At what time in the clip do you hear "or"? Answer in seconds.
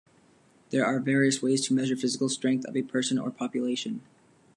3.19-3.29